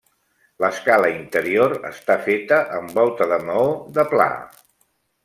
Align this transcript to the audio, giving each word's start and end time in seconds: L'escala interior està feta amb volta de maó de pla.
L'escala 0.63 1.11
interior 1.17 1.75
està 1.89 2.15
feta 2.29 2.59
amb 2.79 2.97
volta 3.01 3.29
de 3.33 3.39
maó 3.51 3.69
de 3.99 4.07
pla. 4.15 4.31